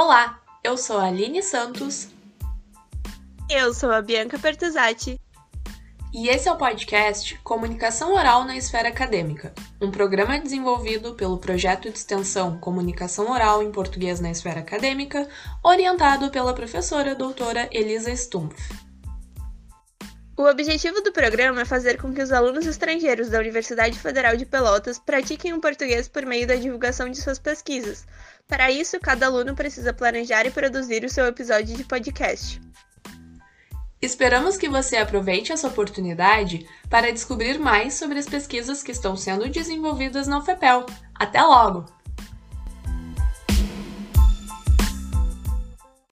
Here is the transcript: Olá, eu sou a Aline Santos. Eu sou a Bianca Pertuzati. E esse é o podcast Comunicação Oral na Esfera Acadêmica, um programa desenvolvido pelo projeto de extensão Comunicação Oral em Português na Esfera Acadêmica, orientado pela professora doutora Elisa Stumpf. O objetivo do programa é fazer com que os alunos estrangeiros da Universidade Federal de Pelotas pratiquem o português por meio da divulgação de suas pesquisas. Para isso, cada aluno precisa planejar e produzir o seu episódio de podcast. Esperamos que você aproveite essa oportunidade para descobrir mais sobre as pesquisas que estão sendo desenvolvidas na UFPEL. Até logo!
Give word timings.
Olá, 0.00 0.40
eu 0.62 0.78
sou 0.78 0.96
a 0.96 1.06
Aline 1.06 1.42
Santos. 1.42 2.06
Eu 3.50 3.74
sou 3.74 3.90
a 3.90 4.00
Bianca 4.00 4.38
Pertuzati. 4.38 5.20
E 6.14 6.28
esse 6.28 6.48
é 6.48 6.52
o 6.52 6.56
podcast 6.56 7.36
Comunicação 7.42 8.14
Oral 8.14 8.44
na 8.44 8.56
Esfera 8.56 8.90
Acadêmica, 8.90 9.52
um 9.82 9.90
programa 9.90 10.38
desenvolvido 10.38 11.14
pelo 11.14 11.36
projeto 11.36 11.90
de 11.90 11.98
extensão 11.98 12.60
Comunicação 12.60 13.28
Oral 13.28 13.60
em 13.60 13.72
Português 13.72 14.20
na 14.20 14.30
Esfera 14.30 14.60
Acadêmica, 14.60 15.28
orientado 15.64 16.30
pela 16.30 16.54
professora 16.54 17.16
doutora 17.16 17.68
Elisa 17.72 18.14
Stumpf. 18.14 18.87
O 20.38 20.48
objetivo 20.48 21.00
do 21.00 21.10
programa 21.10 21.62
é 21.62 21.64
fazer 21.64 22.00
com 22.00 22.14
que 22.14 22.22
os 22.22 22.30
alunos 22.30 22.64
estrangeiros 22.64 23.28
da 23.28 23.40
Universidade 23.40 23.98
Federal 23.98 24.36
de 24.36 24.46
Pelotas 24.46 24.96
pratiquem 24.96 25.52
o 25.52 25.60
português 25.60 26.06
por 26.06 26.24
meio 26.24 26.46
da 26.46 26.54
divulgação 26.54 27.10
de 27.10 27.20
suas 27.20 27.40
pesquisas. 27.40 28.06
Para 28.46 28.70
isso, 28.70 29.00
cada 29.00 29.26
aluno 29.26 29.56
precisa 29.56 29.92
planejar 29.92 30.46
e 30.46 30.52
produzir 30.52 31.04
o 31.04 31.08
seu 31.08 31.26
episódio 31.26 31.76
de 31.76 31.82
podcast. 31.82 32.62
Esperamos 34.00 34.56
que 34.56 34.68
você 34.68 34.98
aproveite 34.98 35.50
essa 35.50 35.66
oportunidade 35.66 36.64
para 36.88 37.12
descobrir 37.12 37.58
mais 37.58 37.94
sobre 37.94 38.20
as 38.20 38.26
pesquisas 38.26 38.80
que 38.80 38.92
estão 38.92 39.16
sendo 39.16 39.48
desenvolvidas 39.48 40.28
na 40.28 40.38
UFPEL. 40.38 40.86
Até 41.16 41.42
logo! 41.42 41.97